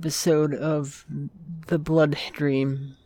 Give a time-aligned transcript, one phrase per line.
[0.00, 1.04] episode of
[1.66, 2.96] The Bloodstream.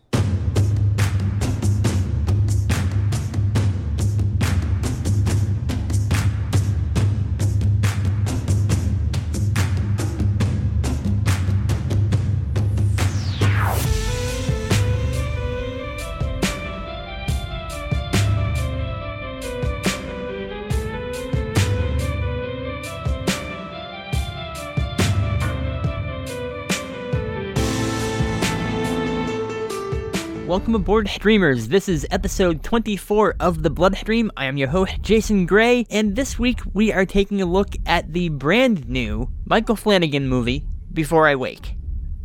[30.54, 31.66] Welcome aboard, streamers.
[31.66, 34.30] This is episode 24 of The Bloodstream.
[34.36, 38.12] I am your host, Jason Gray, and this week we are taking a look at
[38.12, 41.74] the brand new Michael Flanagan movie, Before I Wake.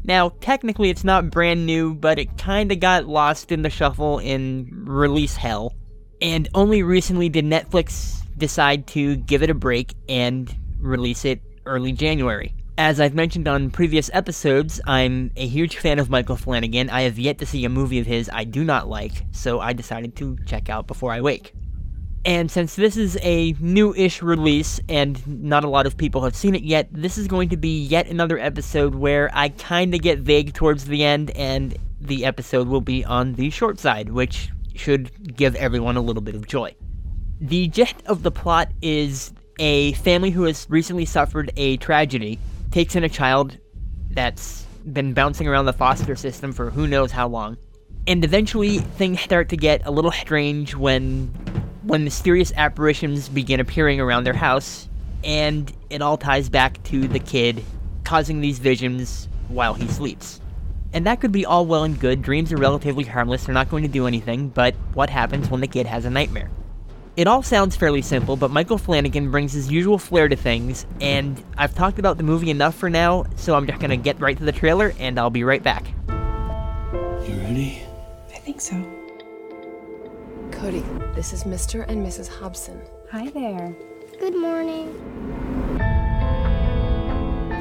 [0.03, 4.69] Now, technically, it's not brand new, but it kinda got lost in the shuffle in
[4.85, 5.73] release hell.
[6.21, 11.93] And only recently did Netflix decide to give it a break and release it early
[11.93, 12.53] January.
[12.79, 16.89] As I've mentioned on previous episodes, I'm a huge fan of Michael Flanagan.
[16.89, 19.73] I have yet to see a movie of his I do not like, so I
[19.73, 21.51] decided to check out Before I Wake.
[22.23, 26.37] And since this is a new ish release and not a lot of people have
[26.37, 30.19] seen it yet, this is going to be yet another episode where I kinda get
[30.19, 35.35] vague towards the end, and the episode will be on the short side, which should
[35.35, 36.73] give everyone a little bit of joy.
[37.41, 42.39] The gist of the plot is a family who has recently suffered a tragedy
[42.71, 43.57] takes in a child
[44.11, 47.57] that's been bouncing around the foster system for who knows how long.
[48.07, 51.27] And eventually things start to get a little strange when
[51.83, 54.87] when mysterious apparitions begin appearing around their house
[55.23, 57.63] and it all ties back to the kid
[58.03, 60.39] causing these visions while he sleeps.
[60.93, 62.21] And that could be all well and good.
[62.21, 65.67] Dreams are relatively harmless, they're not going to do anything, but what happens when the
[65.67, 66.49] kid has a nightmare?
[67.19, 71.43] It all sounds fairly simple, but Michael Flanagan brings his usual flair to things, and
[71.57, 74.45] I've talked about the movie enough for now, so I'm just gonna get right to
[74.45, 75.85] the trailer, and I'll be right back.
[76.07, 77.81] You ready?
[78.33, 78.81] I think so.
[80.49, 80.81] Cody,
[81.13, 81.85] this is Mr.
[81.89, 82.29] and Mrs.
[82.29, 82.81] Hobson.
[83.11, 83.75] Hi there.
[84.17, 84.87] Good morning.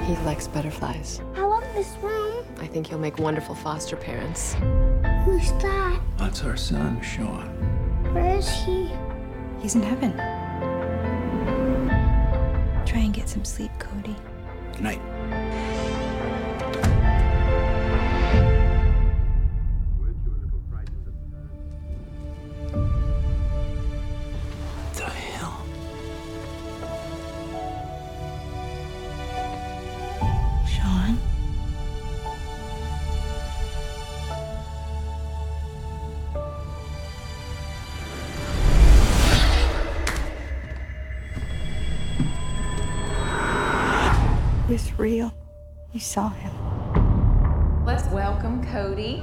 [0.07, 1.21] He likes butterflies.
[1.35, 2.45] I love this room.
[2.61, 4.55] I think you'll make wonderful foster parents.
[5.25, 6.01] Who's that?
[6.17, 7.49] That's our son, Sean.
[8.15, 8.89] Where is he?
[9.61, 10.13] He's in heaven.
[12.87, 14.17] Try and get some sleep, Cody.
[14.73, 15.01] Good night.
[44.79, 45.35] It's real.
[45.93, 46.53] You saw him.
[47.85, 49.17] Let's welcome Cody.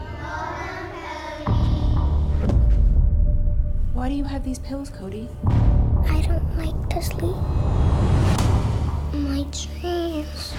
[3.93, 5.29] Why do you have these pills, Cody?
[5.47, 7.37] I don't like to sleep.
[9.13, 10.51] My dreams.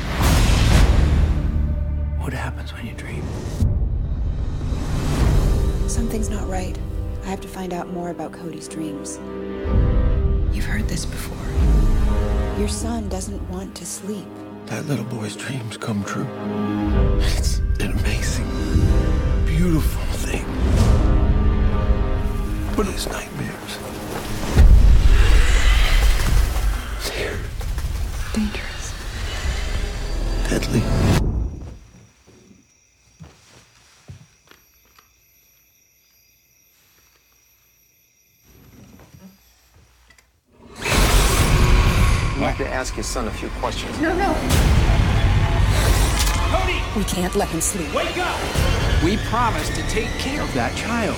[2.18, 3.22] What happens when you dream?
[5.90, 6.78] Something's not right.
[7.22, 9.18] I have to find out more about Cody's dreams.
[10.56, 11.36] You've heard this before.
[12.58, 14.26] Your son doesn't want to sleep.
[14.66, 16.26] That little boy's dreams come true.
[17.20, 18.46] It's an amazing,
[19.46, 20.44] beautiful thing.
[22.76, 23.78] But his nightmares.
[27.08, 27.38] They're
[28.34, 28.92] Dangerous.
[30.50, 30.82] deadly.
[40.78, 43.96] I'd like to ask his son a few questions.
[46.96, 47.92] We can't let him sleep.
[47.92, 49.04] Wake up!
[49.04, 51.14] We promised to take care of that child.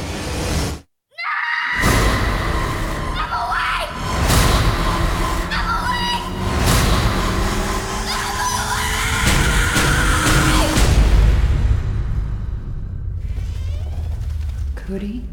[14.74, 15.24] Cody?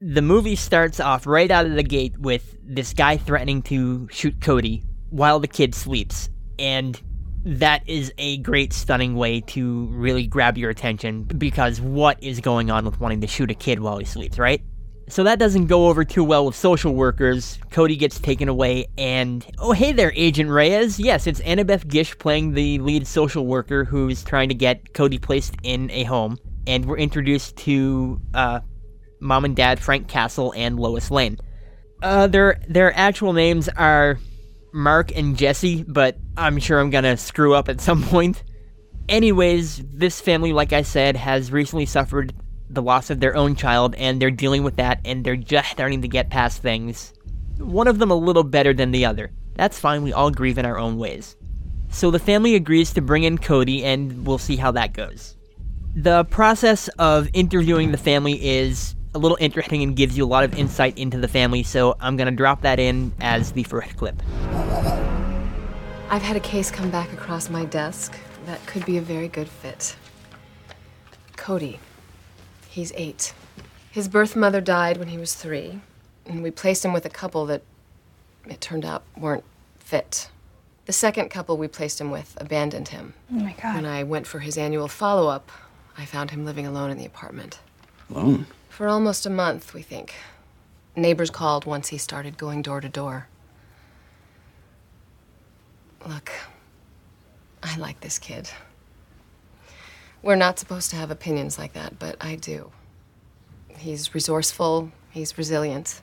[0.00, 4.40] The movie starts off right out of the gate with this guy threatening to shoot
[4.40, 6.29] Cody while the kid sleeps.
[6.60, 7.00] And
[7.44, 12.70] that is a great, stunning way to really grab your attention because what is going
[12.70, 14.62] on with wanting to shoot a kid while he sleeps, right?
[15.08, 17.58] So that doesn't go over too well with social workers.
[17.70, 21.00] Cody gets taken away, and oh, hey there, Agent Reyes.
[21.00, 25.56] Yes, it's Annabeth Gish playing the lead social worker who's trying to get Cody placed
[25.64, 26.38] in a home.
[26.68, 28.60] And we're introduced to uh,
[29.18, 31.38] mom and dad Frank Castle and Lois Lane.
[32.02, 34.16] Uh, their their actual names are
[34.72, 38.42] Mark and Jesse, but I'm sure I'm gonna screw up at some point.
[39.10, 42.32] Anyways, this family, like I said, has recently suffered
[42.70, 46.00] the loss of their own child, and they're dealing with that, and they're just starting
[46.00, 47.12] to get past things.
[47.58, 49.32] One of them a little better than the other.
[49.56, 51.36] That's fine, we all grieve in our own ways.
[51.90, 55.36] So the family agrees to bring in Cody, and we'll see how that goes.
[55.94, 60.44] The process of interviewing the family is a little interesting and gives you a lot
[60.44, 64.22] of insight into the family, so I'm gonna drop that in as the first clip.
[66.12, 69.48] I've had a case come back across my desk that could be a very good
[69.48, 69.94] fit.
[71.36, 71.78] Cody.
[72.68, 73.32] He's eight.
[73.92, 75.80] His birth mother died when he was three,
[76.26, 77.62] and we placed him with a couple that
[78.48, 79.44] it turned out weren't
[79.78, 80.30] fit.
[80.86, 83.14] The second couple we placed him with abandoned him.
[83.30, 83.76] Oh my god.
[83.76, 85.52] When I went for his annual follow up,
[85.96, 87.60] I found him living alone in the apartment.
[88.10, 88.48] Alone?
[88.68, 90.16] For almost a month, we think.
[90.96, 93.28] Neighbors called once he started going door to door.
[96.06, 96.32] Look,
[97.62, 98.48] I like this kid.
[100.22, 102.70] We're not supposed to have opinions like that, but I do.
[103.76, 106.02] He's resourceful, he's resilient.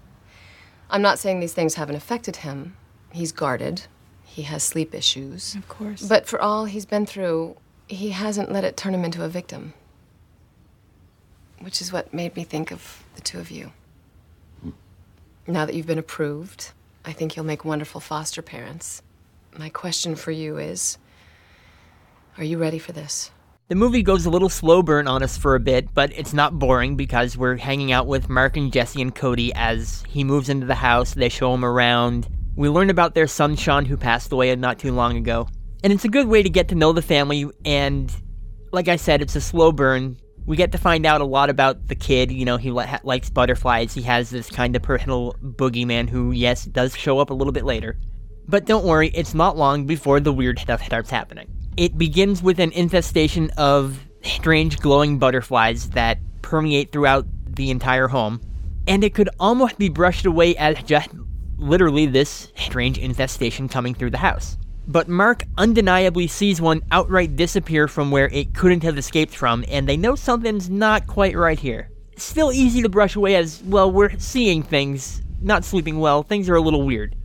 [0.89, 2.75] I'm not saying these things haven't affected him.
[3.11, 3.83] He's guarded,
[4.23, 5.55] he has sleep issues.
[5.55, 6.07] Of course.
[6.07, 7.57] But for all he's been through,
[7.87, 9.73] he hasn't let it turn him into a victim.
[11.59, 13.71] Which is what made me think of the two of you.
[14.61, 14.71] Hmm.
[15.47, 16.71] Now that you've been approved,
[17.03, 19.01] I think you'll make wonderful foster parents.
[19.55, 20.97] My question for you is
[22.37, 23.31] Are you ready for this?
[23.69, 26.57] The movie goes a little slow burn on us for a bit, but it's not
[26.57, 30.65] boring because we're hanging out with Mark and Jesse and Cody as he moves into
[30.65, 31.13] the house.
[31.13, 32.29] They show him around.
[32.55, 35.49] We learn about their son Sean, who passed away not too long ago.
[35.83, 38.09] And it's a good way to get to know the family, and
[38.71, 40.17] like I said, it's a slow burn.
[40.45, 42.31] We get to find out a lot about the kid.
[42.31, 43.93] You know, he li- likes butterflies.
[43.93, 47.65] He has this kind of personal boogeyman who, yes, does show up a little bit
[47.65, 47.97] later.
[48.47, 51.49] But don't worry, it's not long before the weird stuff starts happening.
[51.75, 58.39] It begins with an infestation of strange glowing butterflies that permeate throughout the entire home,
[58.87, 61.09] and it could almost be brushed away as just
[61.57, 64.57] literally this strange infestation coming through the house.
[64.87, 69.89] But Mark undeniably sees one outright disappear from where it couldn't have escaped from, and
[69.89, 71.89] they know something's not quite right here.
[72.15, 76.55] Still easy to brush away as, well, we're seeing things, not sleeping well, things are
[76.55, 77.16] a little weird.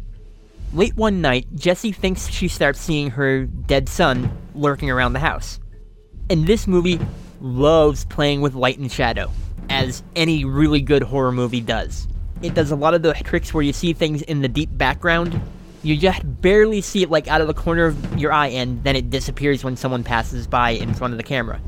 [0.75, 5.61] Late one night, Jessie thinks she starts seeing her dead son lurking around the house.
[6.31, 6.99] And this movie
[7.43, 9.31] loves playing with light and shadow,
[9.69, 12.09] as any really good horror movie does.
[12.41, 15.39] It does a lot of the tricks where you see things in the deep background.
[15.83, 18.97] You just barely see it like out of the corner of your eye, and then
[18.97, 21.61] it disappears when someone passes by in front of the camera.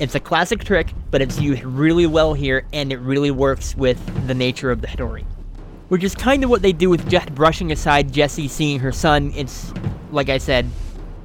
[0.00, 4.26] It's a classic trick, but it's used really well here, and it really works with
[4.26, 5.24] the nature of the story
[5.88, 9.32] which is kind of what they do with just brushing aside Jesse seeing her son.
[9.34, 9.72] It's,
[10.10, 10.68] like I said,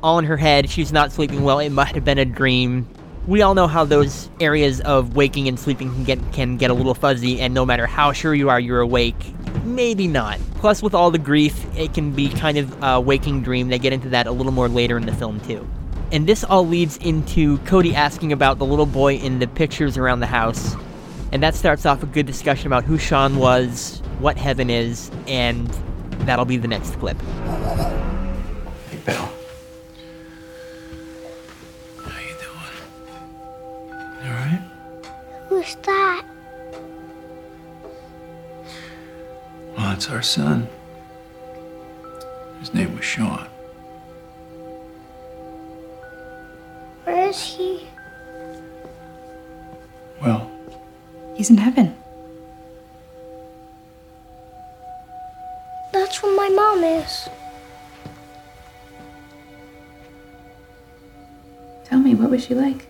[0.04, 0.70] all in her head.
[0.70, 1.60] She's not sleeping well.
[1.60, 2.88] It must have been a dream.
[3.28, 6.74] We all know how those areas of waking and sleeping can get can get a
[6.74, 9.16] little fuzzy, and no matter how sure you are you're awake,
[9.64, 10.40] maybe not.
[10.56, 13.68] Plus, with all the grief, it can be kind of a waking dream.
[13.68, 15.68] They get into that a little more later in the film too.
[16.12, 20.22] And this all leads into Cody asking about the little boy in the pictures around
[20.22, 20.76] the house.
[21.32, 25.68] And that starts off a good discussion about who Sean was, what heaven is, and
[26.22, 27.22] that'll be the next clip.
[28.90, 29.30] Hey, Bill.
[31.98, 32.76] How you doing?
[34.24, 34.62] You alright?
[35.50, 36.26] Who's that?
[39.78, 40.68] Well, it's our son.
[42.60, 43.48] His name was Sean.
[51.40, 51.96] He's in heaven.
[55.94, 57.30] That's where my mom is.
[61.86, 62.88] Tell me, what was she like?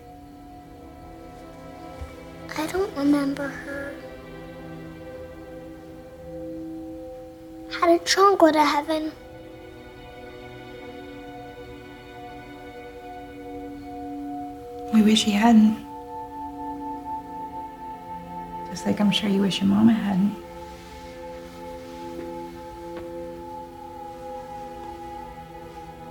[2.58, 3.94] I don't remember her.
[7.70, 9.12] How did Sean go to heaven?
[14.92, 15.89] We wish he hadn't.
[18.80, 20.34] Just like I'm sure you wish your mama hadn't.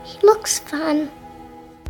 [0.03, 1.09] He looks fun.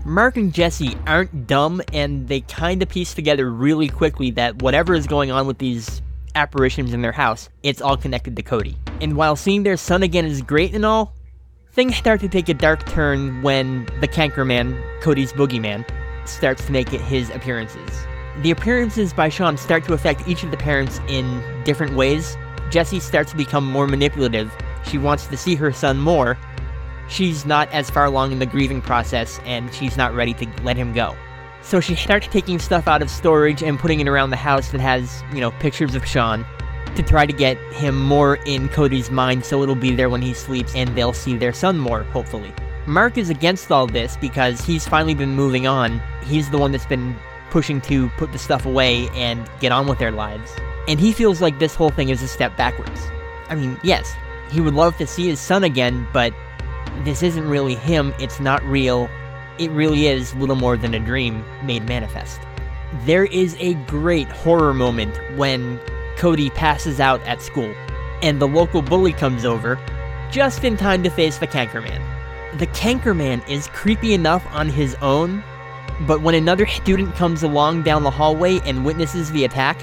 [0.06, 4.94] Mark and Jesse aren't dumb, and they kind of piece together really quickly that whatever
[4.94, 6.02] is going on with these
[6.36, 8.78] apparitions in their house, it's all connected to Cody.
[9.02, 11.14] And while seeing their son again is great and all,
[11.74, 15.84] things start to take a dark turn when the Canker Man, Cody's boogeyman,
[16.26, 18.08] starts to make it his appearances.
[18.42, 22.38] The appearances by Sean start to affect each of the parents in different ways.
[22.70, 24.52] Jessie starts to become more manipulative.
[24.86, 26.38] She wants to see her son more,
[27.10, 30.78] she's not as far along in the grieving process and she's not ready to let
[30.78, 31.16] him go.
[31.62, 34.80] So she starts taking stuff out of storage and putting it around the house that
[34.80, 36.46] has, you know, pictures of Sean
[36.96, 40.34] to try to get him more in Cody's mind so it'll be there when he
[40.34, 42.54] sleeps and they'll see their son more, hopefully.
[42.88, 46.02] Mark is against all this because he's finally been moving on.
[46.24, 47.16] He's the one that's been
[47.50, 50.52] pushing to put the stuff away and get on with their lives.
[50.88, 53.02] And he feels like this whole thing is a step backwards.
[53.50, 54.14] I mean, yes,
[54.52, 56.34] he would love to see his son again, but
[57.04, 59.10] this isn't really him, it's not real.
[59.58, 62.40] It really is little more than a dream made manifest.
[63.06, 65.80] There is a great horror moment when
[66.18, 67.74] Cody passes out at school,
[68.22, 69.80] and the local bully comes over
[70.32, 72.02] just in time to face the Cankerman.
[72.58, 75.44] The Cankerman is creepy enough on his own,
[76.08, 79.80] but when another student comes along down the hallway and witnesses the attack,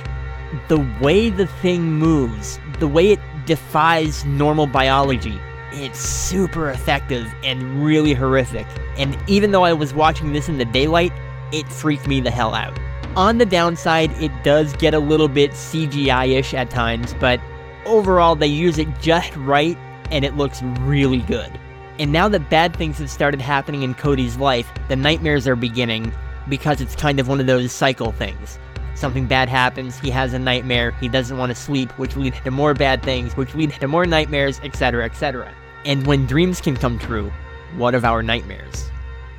[0.68, 5.38] the way the thing moves, the way it defies normal biology,
[5.72, 8.66] it's super effective and really horrific.
[8.96, 11.12] And even though I was watching this in the daylight,
[11.52, 12.78] it freaked me the hell out.
[13.14, 17.40] On the downside, it does get a little bit CGI ish at times, but
[17.84, 19.76] overall, they use it just right
[20.10, 21.58] and it looks really good.
[21.98, 26.12] And now that bad things have started happening in Cody's life, the nightmares are beginning
[26.48, 28.58] because it's kind of one of those cycle things.
[28.94, 32.50] Something bad happens, he has a nightmare, he doesn't want to sleep, which leads to
[32.50, 35.52] more bad things, which lead to more nightmares, etc., etc.
[35.84, 37.32] And when dreams can come true,
[37.76, 38.90] what of our nightmares?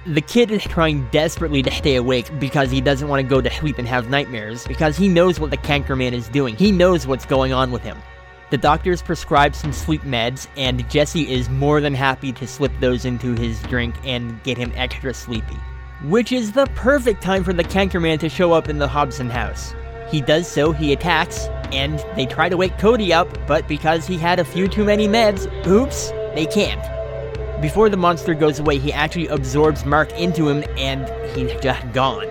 [0.05, 3.51] The kid is trying desperately to stay awake because he doesn't want to go to
[3.51, 6.55] sleep and have nightmares, because he knows what the Cankerman is doing.
[6.55, 7.97] He knows what's going on with him.
[8.49, 13.03] The doctors prescribe some sleep meds, and Jesse is more than happy to slip those
[13.03, 15.57] into his drink and get him extra sleepy.
[16.03, 19.75] Which is the perfect time for the Cankerman to show up in the Hobson house.
[20.09, 24.17] He does so, he attacks, and they try to wake Cody up, but because he
[24.17, 26.81] had a few too many meds, oops, they can't.
[27.61, 32.27] Before the monster goes away, he actually absorbs Mark into him, and he's just gone.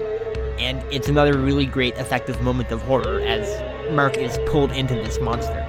[0.59, 5.21] And it's another really great effective moment of horror as Mark is pulled into this
[5.21, 5.69] monster.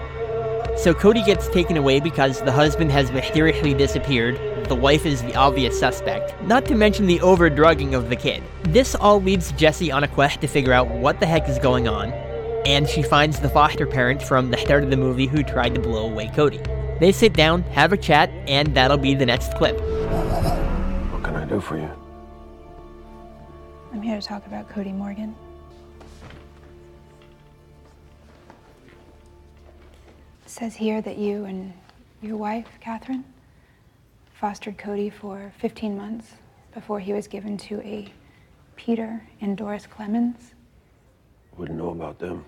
[0.77, 5.35] So Cody gets taken away because the husband has mysteriously disappeared, the wife is the
[5.35, 8.43] obvious suspect, not to mention the overdrugging of the kid.
[8.61, 11.87] This all leads Jesse on a quest to figure out what the heck is going
[11.87, 12.11] on,
[12.67, 15.81] and she finds the foster parent from the start of the movie who tried to
[15.81, 16.61] blow away Cody.
[16.99, 19.79] They sit down, have a chat, and that'll be the next clip.
[21.11, 21.89] What can I do for you?
[23.93, 25.35] I'm here to talk about Cody Morgan.
[30.57, 31.71] Says here that you and
[32.19, 33.23] your wife, Catherine,
[34.33, 36.33] fostered Cody for 15 months
[36.73, 38.11] before he was given to a
[38.75, 40.55] Peter and Doris Clemens.
[41.57, 42.43] Wouldn't know about them.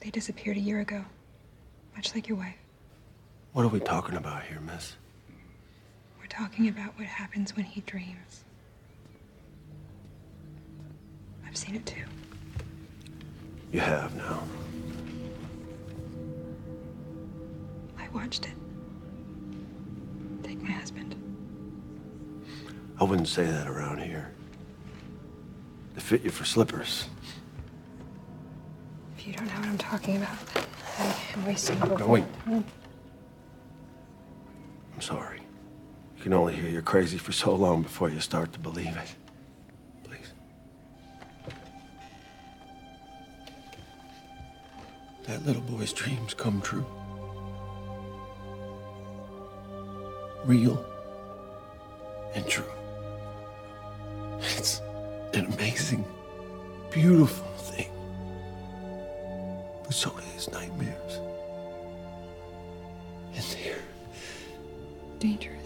[0.00, 1.04] They disappeared a year ago,
[1.94, 2.56] much like your wife.
[3.52, 4.94] What are we talking about here, miss?
[6.18, 8.44] We're talking about what happens when he dreams.
[11.46, 12.04] I've seen it too.
[13.70, 14.42] You have now.
[18.18, 18.52] Watched it.
[20.42, 21.14] Take my husband.
[23.00, 24.32] I wouldn't say that around here.
[25.94, 27.06] They fit you for slippers.
[29.16, 32.24] If you don't know what I'm talking about, then I'm wasting your No, wait.
[32.44, 32.62] time.
[32.62, 32.68] Hmm.
[34.94, 35.40] I'm sorry.
[36.16, 39.14] You can only hear you're crazy for so long before you start to believe it.
[40.02, 40.32] Please.
[45.28, 46.84] That little boy's dreams come true.
[50.48, 50.82] Real
[52.34, 52.64] and true.
[54.40, 54.80] It's
[55.34, 56.06] an amazing,
[56.90, 57.90] beautiful thing.
[59.84, 61.20] But so do his nightmares.
[63.34, 63.76] And they're
[65.18, 65.57] Dangerous.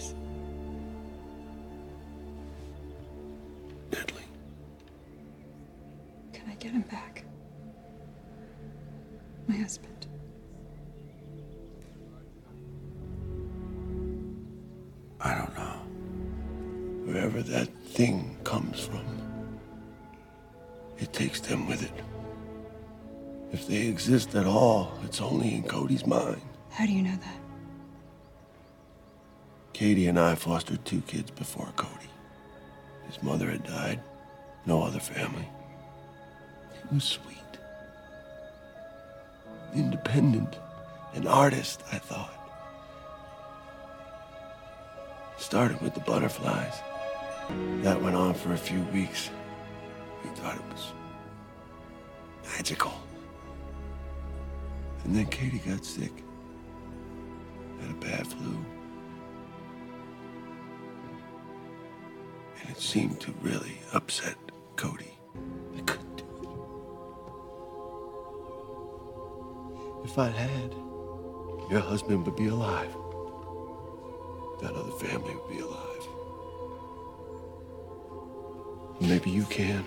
[24.34, 26.40] At all, it's only in Cody's mind.
[26.70, 27.38] How do you know that?
[29.72, 32.10] Katie and I fostered two kids before Cody.
[33.06, 34.00] His mother had died,
[34.66, 35.48] no other family.
[36.72, 37.36] He was sweet,
[39.74, 40.56] independent,
[41.14, 42.38] an artist, I thought.
[45.36, 46.74] Started with the butterflies.
[47.82, 49.30] That went on for a few weeks.
[50.22, 50.92] We thought it was
[52.56, 52.92] magical.
[55.04, 56.12] And then Katie got sick.
[57.80, 58.64] Had a bad flu.
[62.60, 64.36] And it seemed to really upset
[64.76, 65.18] Cody.
[65.76, 66.24] I couldn't do
[70.02, 70.08] it.
[70.08, 70.72] If I'd had,
[71.70, 72.94] your husband would be alive.
[74.60, 76.06] That other family would be alive.
[79.00, 79.84] Maybe you can.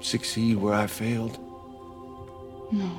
[0.00, 1.38] Succeed where I failed.
[2.72, 2.90] No.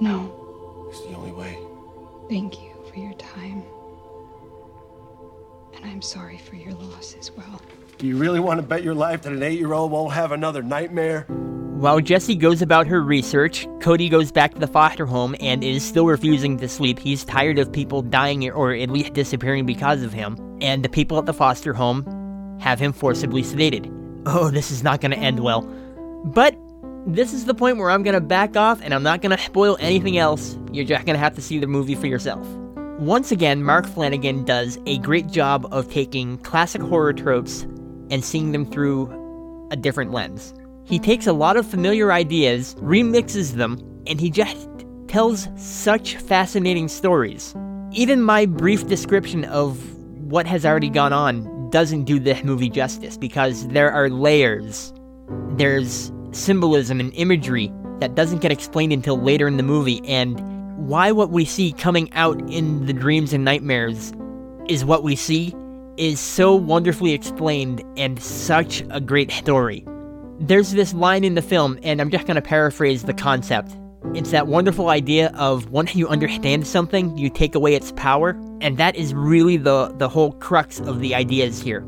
[0.00, 0.86] No.
[0.90, 1.58] It's the only way.
[2.28, 3.62] Thank you for your time.
[5.76, 7.62] And I'm sorry for your loss as well.
[7.98, 10.32] Do you really want to bet your life that an eight year old won't have
[10.32, 11.22] another nightmare?
[11.78, 15.84] While Jesse goes about her research, Cody goes back to the foster home and is
[15.84, 16.98] still refusing to sleep.
[16.98, 20.36] He's tired of people dying or at least disappearing because of him.
[20.60, 22.04] And the people at the foster home
[22.60, 23.94] have him forcibly sedated.
[24.26, 25.62] Oh, this is not going to end well.
[26.24, 26.56] But
[27.08, 30.18] this is the point where I'm to back off and I'm not to spoil anything
[30.18, 30.58] else.
[30.72, 32.46] You're just to have to see the movie for yourself.
[32.98, 37.62] Once again, Mark Flanagan does a great job of taking classic horror tropes
[38.10, 39.08] and seeing them through
[39.70, 40.52] a different lens.
[40.84, 44.68] He takes a lot of familiar ideas, remixes them, and he just
[45.06, 47.54] tells such fascinating stories.
[47.92, 49.96] Even my brief description of
[50.30, 54.92] what has already gone on doesn't do this movie justice because there are layers.
[55.52, 60.38] There's symbolism and imagery that doesn't get explained until later in the movie, and
[60.76, 64.12] why what we see coming out in the dreams and nightmares
[64.68, 65.54] is what we see
[65.96, 69.84] is so wonderfully explained and such a great story.
[70.38, 73.76] There's this line in the film, and I'm just going to paraphrase the concept.
[74.14, 78.78] It's that wonderful idea of once you understand something, you take away its power, and
[78.78, 81.84] that is really the, the whole crux of the ideas here.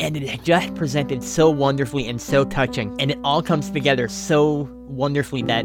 [0.00, 4.68] And it just presented so wonderfully and so touching, and it all comes together so
[4.88, 5.64] wonderfully that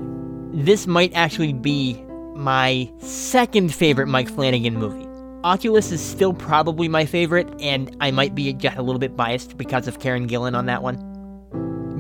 [0.54, 2.02] this might actually be
[2.36, 5.08] my second favorite Mike Flanagan movie.
[5.44, 9.58] Oculus is still probably my favorite, and I might be just a little bit biased
[9.58, 10.98] because of Karen Gillan on that one.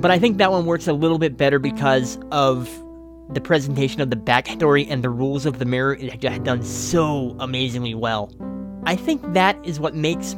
[0.01, 2.69] But I think that one works a little bit better because of
[3.31, 7.35] the presentation of the backstory and the rules of the mirror is just done so
[7.39, 8.31] amazingly well.
[8.85, 10.35] I think that is what makes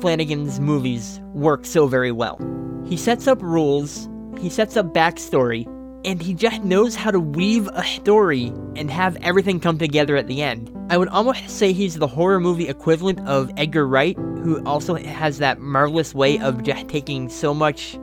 [0.00, 2.38] Flanagan's movies work so very well.
[2.86, 5.66] He sets up rules, he sets up backstory,
[6.04, 10.26] and he just knows how to weave a story and have everything come together at
[10.26, 10.70] the end.
[10.90, 15.38] I would almost say he's the horror movie equivalent of Edgar Wright, who also has
[15.38, 17.94] that marvelous way of just taking so much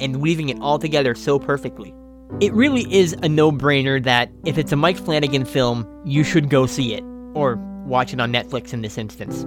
[0.00, 1.94] and weaving it all together so perfectly.
[2.40, 6.48] It really is a no brainer that if it's a Mike Flanagan film, you should
[6.48, 9.44] go see it, or watch it on Netflix in this instance.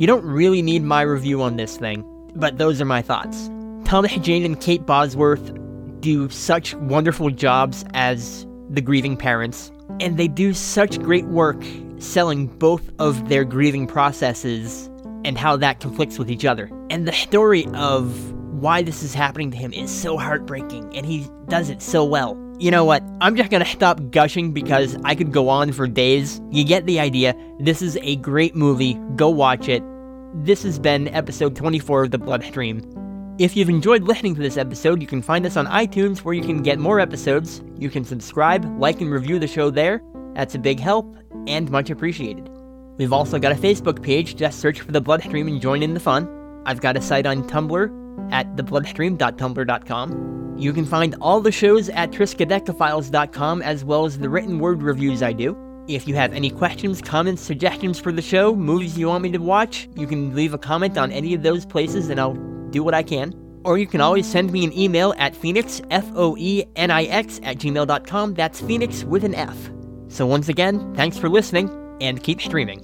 [0.00, 2.04] You don't really need my review on this thing,
[2.34, 3.50] but those are my thoughts.
[3.84, 5.52] Thomas Jane and Kate Bosworth
[6.00, 11.62] do such wonderful jobs as the grieving parents, and they do such great work
[11.98, 14.88] selling both of their grieving processes
[15.24, 16.70] and how that conflicts with each other.
[16.90, 21.26] And the story of why this is happening to him is so heartbreaking, and he
[21.48, 22.36] does it so well.
[22.60, 23.04] You know what?
[23.20, 26.40] I'm just gonna stop gushing because I could go on for days.
[26.50, 27.36] You get the idea.
[27.60, 28.94] This is a great movie.
[29.14, 29.80] Go watch it.
[30.34, 32.82] This has been episode 24 of The Bloodstream.
[33.38, 36.42] If you've enjoyed listening to this episode, you can find us on iTunes where you
[36.42, 37.62] can get more episodes.
[37.78, 40.02] You can subscribe, like, and review the show there.
[40.34, 41.16] That's a big help
[41.46, 42.50] and much appreciated.
[42.96, 46.00] We've also got a Facebook page, just search for The Bloodstream and join in the
[46.00, 46.28] fun.
[46.66, 50.47] I've got a site on Tumblr at thebloodstream.tumblr.com.
[50.58, 55.22] You can find all the shows at triskaidekafiles.com as well as the written word reviews
[55.22, 55.56] I do.
[55.86, 59.38] If you have any questions, comments, suggestions for the show, movies you want me to
[59.38, 62.34] watch, you can leave a comment on any of those places and I'll
[62.70, 63.32] do what I can.
[63.64, 68.34] Or you can always send me an email at phoenix, F-O-E-N-I-X, at gmail.com.
[68.34, 69.70] That's phoenix with an F.
[70.08, 72.82] So once again, thanks for listening, and keep streaming.